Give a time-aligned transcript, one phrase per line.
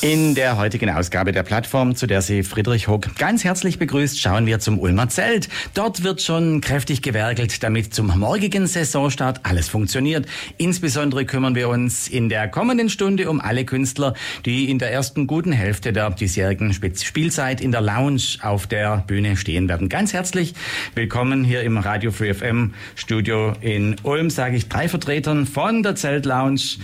[0.00, 4.46] In der heutigen Ausgabe der Plattform, zu der Sie Friedrich Hock ganz herzlich begrüßt, schauen
[4.46, 5.48] wir zum Ulmer Zelt.
[5.74, 10.26] Dort wird schon kräftig gewerkelt, damit zum morgigen Saisonstart alles funktioniert.
[10.56, 14.14] Insbesondere kümmern wir uns in der kommenden Stunde um alle Künstler,
[14.46, 19.36] die in der ersten guten Hälfte der diesjährigen Spielzeit in der Lounge auf der Bühne
[19.36, 19.88] stehen werden.
[19.88, 20.54] Ganz herzlich
[20.94, 25.96] willkommen hier im Radio Free FM Studio in Ulm, sage ich drei Vertretern von der
[25.96, 26.78] Zelt Lounge.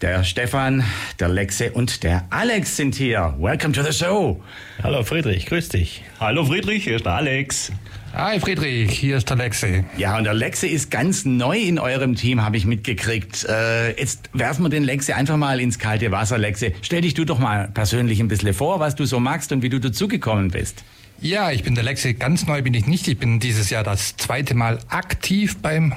[0.00, 0.84] Der Stefan,
[1.18, 3.34] der Lexe und der Alex sind hier.
[3.36, 4.40] Welcome to the show.
[4.80, 6.04] Hallo Friedrich, grüß dich.
[6.20, 7.72] Hallo Friedrich, hier ist der Alex.
[8.14, 9.84] Hi Friedrich, hier ist der Lexe.
[9.96, 13.44] Ja, und der Lexe ist ganz neu in eurem Team, habe ich mitgekriegt.
[13.46, 16.38] Äh, jetzt werfen wir den Lexe einfach mal ins kalte Wasser.
[16.38, 19.62] Lexe, stell dich du doch mal persönlich ein bisschen vor, was du so magst und
[19.62, 20.84] wie du dazugekommen bist.
[21.20, 22.14] Ja, ich bin der Lexe.
[22.14, 23.08] Ganz neu bin ich nicht.
[23.08, 25.92] Ich bin dieses Jahr das zweite Mal aktiv beim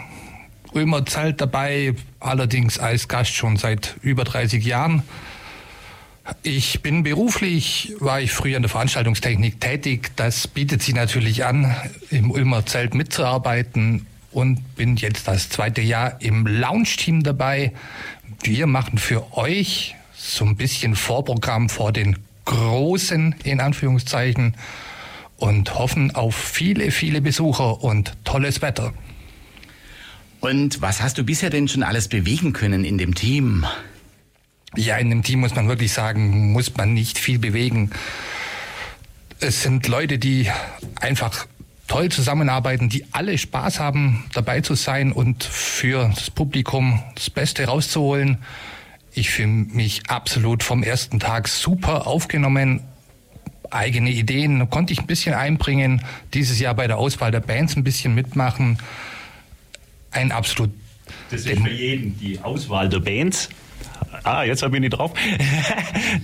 [0.74, 5.04] Ulmer Zelt dabei, allerdings als Gast schon seit über 30 Jahren.
[6.44, 10.12] Ich bin beruflich, war ich früher in der Veranstaltungstechnik tätig.
[10.16, 11.76] Das bietet sich natürlich an,
[12.10, 17.74] im Ulmer Zelt mitzuarbeiten und bin jetzt das zweite Jahr im Lounge-Team dabei.
[18.44, 24.56] Wir machen für euch so ein bisschen Vorprogramm vor den großen, in Anführungszeichen,
[25.38, 28.94] und hoffen auf viele, viele Besucher und tolles Wetter.
[30.42, 33.66] Und was hast du bisher denn schon alles bewegen können in dem Team?
[34.76, 37.92] Ja, in dem Team muss man wirklich sagen, muss man nicht viel bewegen.
[39.40, 40.50] Es sind Leute, die
[41.00, 41.46] einfach
[41.88, 47.66] toll zusammenarbeiten, die alle Spaß haben, dabei zu sein und für das Publikum das Beste
[47.66, 48.40] rauszuholen.
[49.14, 52.82] Ich fühle mich absolut vom ersten Tag super aufgenommen.
[53.70, 56.02] Eigene Ideen konnte ich ein bisschen einbringen.
[56.34, 58.80] Dieses Jahr bei der Auswahl der Bands ein bisschen mitmachen
[60.12, 60.70] ein absolut.
[61.30, 63.50] Das ist für jeden die Auswahl der Bands.
[64.24, 65.14] Ah, jetzt bin ich drauf.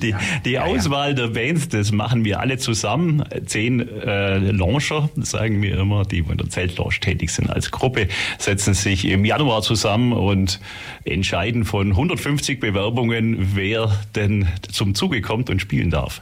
[0.02, 0.14] die,
[0.46, 1.14] die ja, Auswahl ja.
[1.16, 3.24] der Bands, das machen wir alle zusammen.
[3.46, 8.74] Zehn äh, Launcher, sagen wir immer, die in der Zeltlaunch tätig sind als Gruppe, setzen
[8.74, 10.60] sich im Januar zusammen und
[11.06, 16.22] entscheiden von 150 Bewerbungen, wer denn zum Zuge kommt und spielen darf.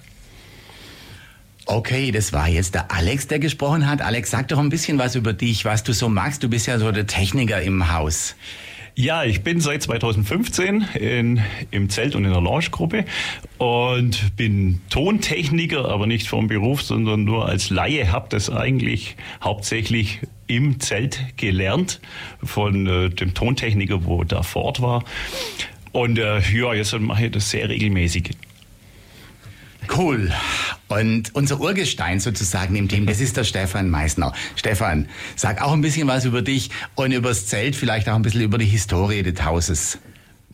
[1.68, 4.02] Okay, das war jetzt der Alex, der gesprochen hat.
[4.02, 6.44] Alex, sag doch ein bisschen was über dich, was du so magst.
[6.44, 8.36] Du bist ja so der Techniker im Haus.
[8.98, 13.04] Ja, ich bin seit 2015 in, im Zelt und in der Launchgruppe
[13.58, 18.12] und bin Tontechniker, aber nicht vom Beruf, sondern nur als Laie.
[18.12, 22.00] Hab das eigentlich hauptsächlich im Zelt gelernt
[22.42, 25.04] von äh, dem Tontechniker, wo da fort war.
[25.92, 28.32] Und äh, ja, jetzt mache ich das sehr regelmäßig.
[29.94, 30.32] Cool.
[30.88, 34.34] Und unser Urgestein sozusagen im Team, das ist der Stefan Meissner.
[34.56, 38.22] Stefan, sag auch ein bisschen was über dich und über das Zelt, vielleicht auch ein
[38.22, 39.98] bisschen über die Historie des Hauses.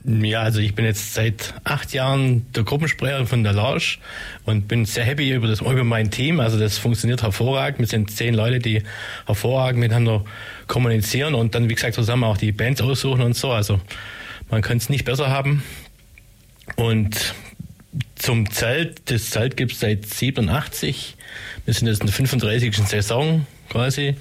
[0.04, 3.98] Ja, also ich bin jetzt seit acht Jahren der Gruppensprecher von der Lounge
[4.46, 6.40] und bin sehr happy über, das, über mein Team.
[6.40, 7.80] Also das funktioniert hervorragend.
[7.80, 8.82] Wir sind zehn Leute, die
[9.28, 10.26] hervorragend miteinander
[10.68, 13.52] kommunizieren und dann, wie gesagt, zusammen auch die Bands aussuchen und so.
[13.52, 13.80] Also
[14.50, 15.62] man kann es nicht besser haben.
[16.78, 17.36] Und
[18.22, 19.10] zum Zelt.
[19.10, 21.18] Das Zelt gibt es seit 87.
[21.66, 22.78] Wir sind jetzt in der 35.
[22.78, 24.16] Saison quasi.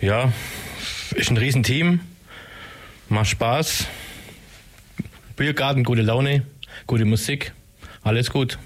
[0.00, 0.32] Ja,
[1.14, 2.00] ist ein Riesenteam.
[3.08, 3.86] Macht Spaß.
[5.36, 6.42] Biergarten, gute Laune,
[6.86, 7.52] gute Musik.
[8.02, 8.58] Alles gut.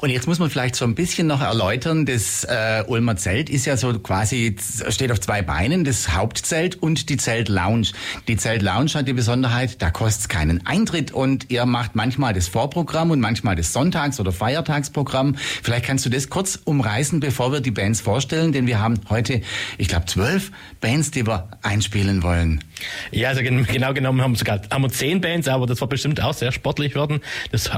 [0.00, 3.66] Und jetzt muss man vielleicht so ein bisschen noch erläutern, das äh, Ulmer Zelt ist
[3.66, 4.56] ja so quasi,
[4.88, 7.88] steht auf zwei Beinen, das Hauptzelt und die Zeltlounge.
[8.26, 13.10] Die Zeltlounge hat die Besonderheit, da kostet keinen Eintritt und ihr macht manchmal das Vorprogramm
[13.10, 15.36] und manchmal das Sonntags- oder Feiertagsprogramm.
[15.36, 19.42] Vielleicht kannst du das kurz umreißen, bevor wir die Bands vorstellen, denn wir haben heute,
[19.76, 22.64] ich glaube, zwölf Bands, die wir einspielen wollen.
[23.10, 26.20] Ja, also genau genommen haben wir sogar haben wir zehn Bands, aber das wird bestimmt
[26.22, 27.20] auch sehr sportlich werden,
[27.52, 27.70] das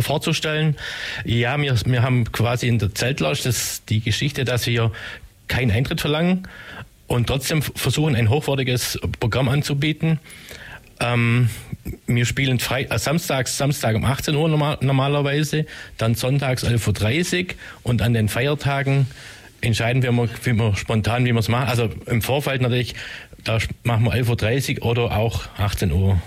[0.00, 0.76] vorzustellen.
[1.24, 4.92] Ja, wir, wir haben quasi in der Zeltlounge das, die Geschichte, dass wir
[5.48, 6.48] keinen Eintritt verlangen
[7.06, 10.20] und trotzdem versuchen, ein hochwertiges Programm anzubieten.
[11.00, 11.50] Ähm,
[12.06, 15.66] wir spielen frei, äh, samstags, Samstag um 18 Uhr normal, normalerweise,
[15.96, 19.06] dann sonntags 11.30 Uhr und an den Feiertagen
[19.60, 20.12] entscheiden wir,
[20.44, 21.68] wie wir spontan, wie wir es machen.
[21.68, 22.94] Also im Vorfeld natürlich
[23.44, 26.20] da machen wir 11.30 Uhr oder auch 18 Uhr.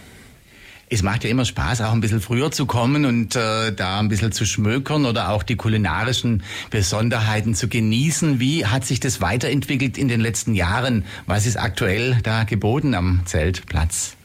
[0.89, 4.09] Es macht ja immer Spaß, auch ein bisschen früher zu kommen und äh, da ein
[4.09, 8.39] bisschen zu schmökern oder auch die kulinarischen Besonderheiten zu genießen.
[8.39, 11.05] Wie hat sich das weiterentwickelt in den letzten Jahren?
[11.25, 14.15] Was ist aktuell da geboten am Zeltplatz?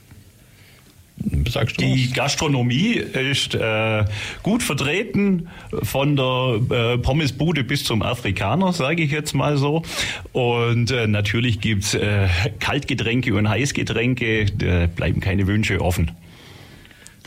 [1.81, 2.13] Die?
[2.13, 4.05] Gastronomie ist äh,
[4.43, 5.49] gut vertreten,
[5.83, 9.83] von der äh, Pommesbude bis zum Afrikaner, sage ich jetzt mal so.
[10.33, 12.29] Und äh, natürlich gibt's äh,
[12.61, 16.11] Kaltgetränke und Heißgetränke, da bleiben keine Wünsche offen.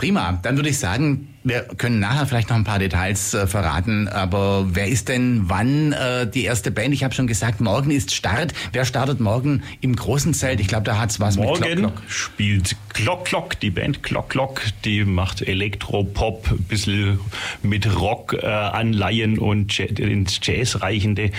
[0.02, 4.08] Prima, dann würde ich sagen, wir können nachher vielleicht noch ein paar Details äh, verraten,
[4.08, 6.92] aber wer ist denn wann äh, die erste Band?
[6.96, 8.52] Ich habe schon gesagt, morgen ist Start.
[8.74, 10.60] Wer startet morgen im großen Zelt?
[10.60, 12.10] Ich glaube, da hat's was morgen mit Glock Glock.
[12.10, 17.20] spielt Glock Glock, die Band Glock Glock, die macht Elektropop, ein bisschen
[17.62, 21.30] mit Rock äh, anleihen und ins Jazz reichende.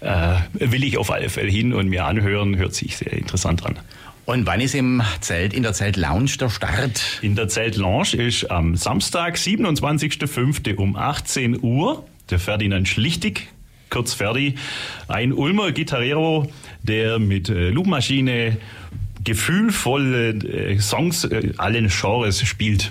[0.00, 3.78] Äh, will ich auf alle Fälle hin und mir anhören, hört sich sehr interessant an.
[4.26, 7.20] Und wann ist im Zelt, in der Zelt Lounge der Start?
[7.22, 10.74] In der Zelt Lounge ist am Samstag, 27.05.
[10.74, 13.46] um 18 Uhr der Ferdinand Schlichtig,
[13.88, 14.56] kurz Ferdi,
[15.06, 16.50] ein Ulmer Gitarrero,
[16.82, 18.56] der mit äh, Loopmaschine
[19.22, 22.90] gefühlvolle äh, Songs äh, allen Genres spielt.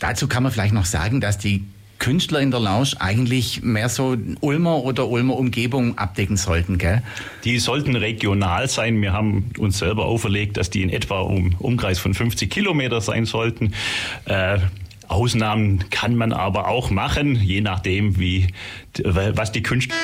[0.00, 1.64] Dazu kann man vielleicht noch sagen, dass die
[2.02, 7.00] Künstler in der Lounge eigentlich mehr so Ulmer oder Ulmer Umgebung abdecken sollten, gell?
[7.44, 9.00] Die sollten regional sein.
[9.00, 13.24] Wir haben uns selber auferlegt, dass die in etwa um Umkreis von 50 Kilometer sein
[13.24, 13.72] sollten.
[14.24, 14.58] Äh,
[15.06, 18.48] Ausnahmen kann man aber auch machen, je nachdem, wie,
[19.04, 19.94] was die Künstler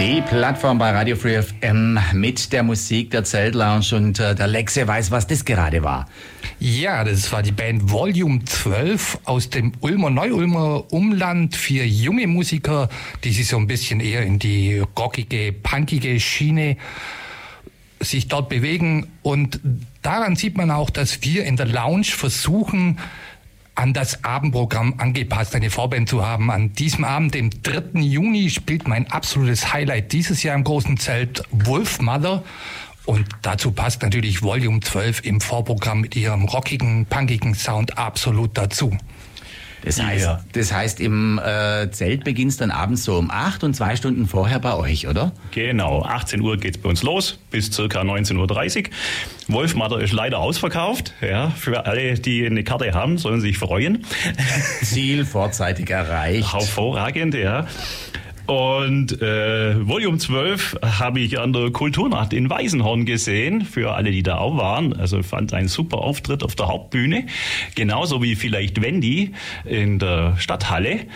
[0.00, 4.88] die Plattform bei Radio Free FM mit der Musik der Zeltlounge und äh, der Lexe
[4.88, 6.08] weiß, was das gerade war.
[6.58, 11.54] Ja, das war die Band Volume 12 aus dem Ulmer Neu-Ulmer Umland.
[11.54, 12.88] Vier junge Musiker,
[13.24, 16.78] die sich so ein bisschen eher in die rockige, punkige Schiene
[18.00, 19.08] sich dort bewegen.
[19.20, 19.60] Und
[20.00, 22.98] daran sieht man auch, dass wir in der Lounge versuchen,
[23.80, 26.50] an das Abendprogramm angepasst, eine Vorband zu haben.
[26.50, 27.98] An diesem Abend, dem 3.
[28.00, 32.44] Juni, spielt mein absolutes Highlight dieses Jahr im großen Zelt Wolf Mother.
[33.06, 38.94] Und dazu passt natürlich Volume 12 im Vorprogramm mit ihrem rockigen, punkigen Sound absolut dazu.
[39.84, 40.44] Das heißt, ja.
[40.52, 44.26] das heißt im äh, Zelt beginnt es dann abends so um 8 und zwei Stunden
[44.26, 45.32] vorher bei euch, oder?
[45.52, 48.90] Genau, 18 Uhr geht es bei uns los bis circa 19.30 Uhr.
[49.48, 51.14] Wolfmatter ist leider ausverkauft.
[51.20, 54.04] Ja, für alle, die eine Karte haben, sollen sich freuen.
[54.82, 56.52] Ziel vorzeitig erreicht.
[56.52, 57.66] Hervorragend, ja.
[58.50, 64.24] Und äh, Volume 12 habe ich an der Kulturnacht in Weisenhorn gesehen, für alle, die
[64.24, 64.92] da auch waren.
[64.92, 67.26] Also fand einen super Auftritt auf der Hauptbühne,
[67.76, 71.06] genauso wie vielleicht Wendy in der Stadthalle.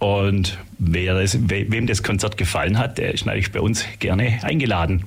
[0.00, 5.04] Und wer das, wem das Konzert gefallen hat, der ist natürlich bei uns gerne eingeladen.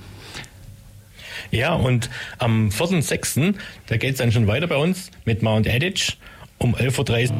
[1.51, 3.53] Ja, und am 4.6.,
[3.87, 6.13] da geht es dann schon weiter bei uns mit Mount Edge
[6.57, 7.35] um 11.30 Uhr.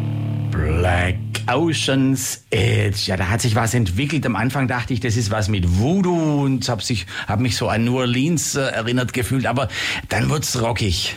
[0.51, 1.15] Black
[1.47, 3.03] Oceans Edge.
[3.05, 4.25] Ja, da hat sich was entwickelt.
[4.25, 6.81] Am Anfang dachte ich, das ist was mit Voodoo und habe
[7.27, 9.67] hab mich so an New Orleans äh, erinnert gefühlt, aber
[10.09, 11.15] dann wird's rockig.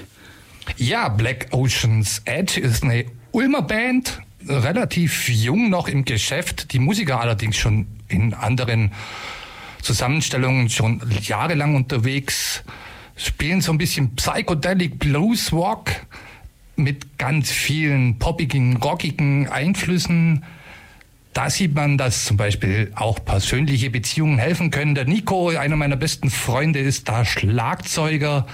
[0.77, 7.21] Ja, Black Oceans Edge ist eine Ulmer Band, relativ jung noch im Geschäft, die Musiker
[7.21, 8.93] allerdings schon in anderen
[9.83, 12.62] Zusammenstellungen schon jahrelang unterwegs,
[13.17, 15.91] spielen so ein bisschen Psychedelic Blues Rock
[16.78, 20.44] mit ganz vielen poppigen, rockigen Einflüssen.
[21.35, 24.94] Da sieht man, dass zum Beispiel auch persönliche Beziehungen helfen können.
[24.94, 28.47] Der Nico, einer meiner besten Freunde, ist da Schlagzeuger.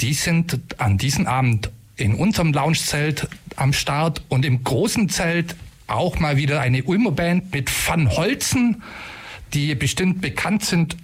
[0.00, 5.56] Die sind an diesem Abend in unserem Loungezelt am Start und im großen Zelt
[5.86, 8.82] auch mal wieder eine Ulmer Band mit Van Holzen,
[9.52, 10.96] die bestimmt bekannt sind.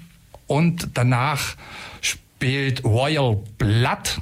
[0.46, 1.56] Und danach
[2.00, 4.20] spielt Royal Blood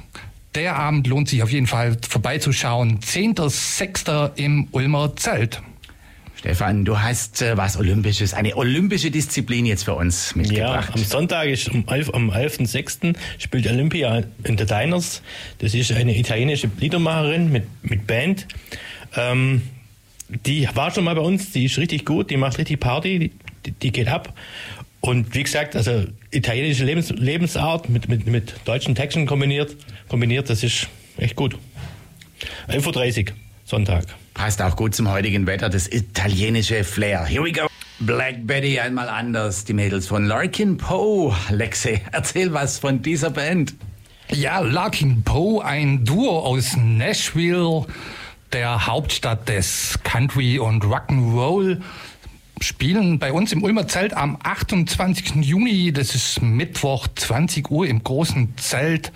[0.55, 2.99] der Abend lohnt sich auf jeden Fall vorbeizuschauen.
[2.99, 4.31] 10.06.
[4.35, 5.61] im Ulmer Zelt.
[6.37, 10.89] Stefan, du hast äh, was Olympisches, eine olympische Disziplin jetzt für uns mitgebracht.
[10.89, 13.15] Ja, am Sonntag ist um 11, am 11.06.
[13.39, 15.21] spielt Olympia in der Diners.
[15.57, 18.47] Das ist eine italienische Liedermacherin mit, mit Band.
[19.15, 19.63] Ähm,
[20.27, 23.31] die war schon mal bei uns, die ist richtig gut, die macht richtig Party,
[23.65, 24.33] die, die geht ab.
[25.05, 29.75] Und wie gesagt, also italienische Lebens Lebensart mit, mit, mit deutschen Texten kombiniert,
[30.09, 31.59] kombiniert, das ist echt gut.
[32.69, 33.35] 11.30 Uhr,
[33.65, 34.05] Sonntag.
[34.33, 37.23] Passt auch gut zum heutigen Wetter, das italienische Flair.
[37.23, 37.67] Here we go.
[37.99, 41.35] Black Betty einmal anders, die Mädels von Larkin Poe.
[41.51, 43.75] Lexe, erzähl was von dieser Band.
[44.31, 47.85] Ja, Larkin Poe, ein Duo aus Nashville,
[48.53, 51.79] der Hauptstadt des Country und Rock'n'Roll
[52.61, 55.35] spielen bei uns im Ulmer Zelt am 28.
[55.41, 55.91] Juni.
[55.91, 59.11] Das ist Mittwoch, 20 Uhr im großen Zelt.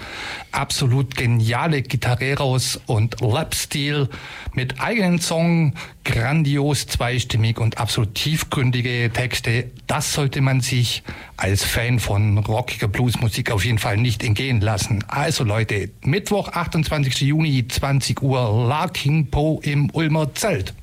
[0.51, 4.09] Absolut geniale Gitarreros und Lapstil
[4.53, 9.71] mit eigenen Song, grandios zweistimmig und absolut tiefgründige Texte.
[9.87, 11.03] Das sollte man sich
[11.37, 15.03] als Fan von rockiger Bluesmusik auf jeden Fall nicht entgehen lassen.
[15.07, 17.21] Also Leute, Mittwoch, 28.
[17.21, 20.73] Juni, 20 Uhr, Larking Po im Ulmer Zelt.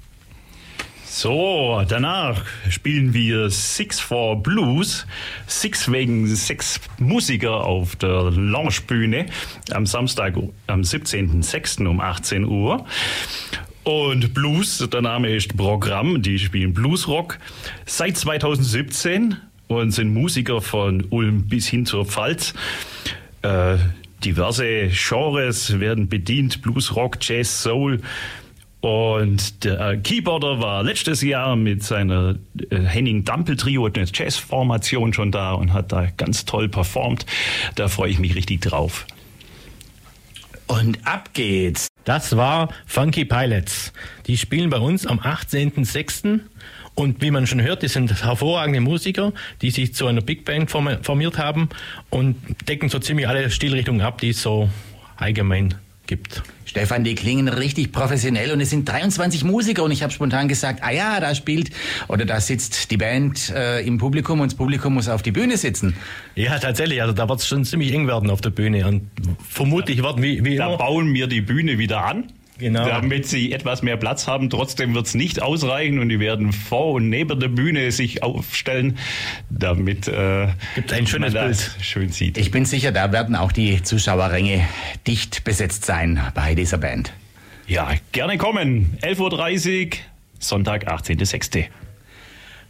[1.19, 5.07] So, danach spielen wir Six for Blues.
[5.47, 9.25] Six wegen sechs Musiker auf der Loungebühne
[9.73, 10.35] am Samstag,
[10.67, 11.87] am 17.06.
[11.87, 12.85] um 18 Uhr.
[13.83, 17.39] Und Blues, der Name ist Programm, die spielen Bluesrock
[17.87, 22.53] seit 2017 und sind Musiker von Ulm bis hin zur Pfalz.
[23.41, 23.79] Äh,
[24.23, 28.03] diverse Genres werden bedient, Bluesrock, Jazz, Soul.
[28.81, 32.37] Und der Keyboarder war letztes Jahr mit seiner
[32.71, 37.27] äh, Henning Dampel Trio, eine Jazz-Formation schon da und hat da ganz toll performt.
[37.75, 39.07] Da freue ich mich richtig drauf.
[40.67, 41.89] Und ab geht's.
[42.05, 43.93] Das war Funky Pilots.
[44.27, 46.41] Die spielen bei uns am 18.06.
[46.95, 50.71] Und wie man schon hört, die sind hervorragende Musiker, die sich zu einer Big Band
[50.71, 51.69] formiert haben
[52.09, 52.37] und
[52.69, 54.71] decken so ziemlich alle Stilrichtungen ab, die es so
[55.17, 55.75] allgemein
[56.07, 56.43] gibt.
[56.65, 60.83] Stefan, die klingen richtig professionell und es sind 23 Musiker und ich habe spontan gesagt,
[60.83, 61.71] ah ja, da spielt
[62.09, 65.57] oder da sitzt die Band äh, im Publikum und das Publikum muss auf die Bühne
[65.57, 65.97] sitzen.
[66.35, 69.09] Ja, tatsächlich, also da wird es schon ziemlich eng werden auf der Bühne und
[69.49, 70.77] vermutlich werden wie, wie Da immer.
[70.77, 72.25] bauen wir die Bühne wieder an.
[72.59, 72.87] Genau.
[72.87, 74.49] Damit sie etwas mehr Platz haben.
[74.49, 78.97] Trotzdem wird es nicht ausreichen und die werden vor und neben der Bühne sich aufstellen,
[79.51, 81.85] damit äh, Gibt ein schönes man das Bild.
[81.85, 82.39] schön sieht.
[82.39, 84.67] Ich bin sicher, da werden auch die Zuschauerränge
[85.07, 87.13] dicht besetzt sein bei dieser Band.
[87.67, 88.97] ja, gerne kommen.
[89.03, 89.91] 11.30 Uhr,
[90.39, 91.67] Sonntag, 18.06.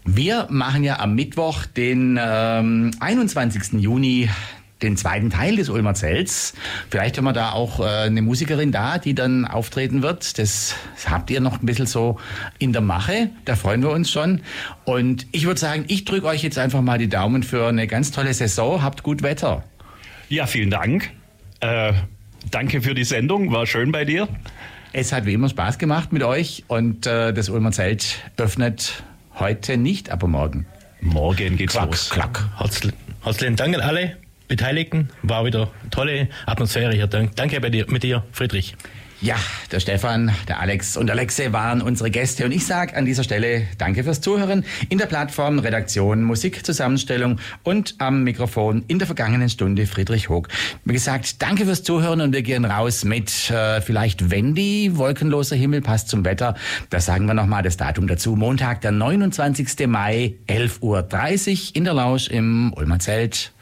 [0.04, 3.80] Wir machen ja am Mittwoch, den ähm, 21.
[3.80, 4.28] Juni,
[4.82, 6.54] den zweiten Teil des Ulmer Zelts.
[6.90, 10.38] Vielleicht haben wir da auch äh, eine Musikerin da, die dann auftreten wird.
[10.38, 10.74] Das
[11.08, 12.18] habt ihr noch ein bisschen so
[12.58, 13.30] in der Mache.
[13.44, 14.42] Da freuen wir uns schon.
[14.84, 18.10] Und ich würde sagen, ich drücke euch jetzt einfach mal die Daumen für eine ganz
[18.10, 18.82] tolle Saison.
[18.82, 19.64] Habt gut Wetter.
[20.28, 21.10] Ja, vielen Dank.
[21.60, 21.94] Äh,
[22.50, 24.28] danke für die Sendung, war schön bei dir.
[24.92, 29.04] Es hat wie immer Spaß gemacht mit euch und äh, das Ulmer Zelt öffnet
[29.38, 30.66] heute nicht, aber morgen.
[31.00, 32.10] Morgen geht's Klack, los.
[32.10, 32.48] klack.
[32.58, 32.92] Herzl
[33.22, 34.16] herzlichen Dank an alle
[34.48, 35.10] Beteiligten.
[35.22, 37.06] War wieder tolle Atmosphäre hier.
[37.06, 38.76] Dank- Danke bei dir, mit dir, Friedrich.
[39.22, 39.36] Ja,
[39.72, 43.62] der Stefan, der Alex und Alexe waren unsere Gäste und ich sage an dieser Stelle
[43.78, 49.86] Danke fürs Zuhören in der Plattform Redaktion Musikzusammenstellung und am Mikrofon in der vergangenen Stunde
[49.86, 50.48] Friedrich Hoog.
[50.84, 55.80] Wie gesagt, danke fürs Zuhören und wir gehen raus mit äh, vielleicht Wendy, wolkenloser Himmel
[55.80, 56.54] passt zum Wetter.
[56.90, 58.36] Da sagen wir nochmal das Datum dazu.
[58.36, 59.86] Montag, der 29.
[59.86, 60.80] Mai, 11.30
[61.70, 63.52] Uhr in der Lausch im Ulmer Zelt.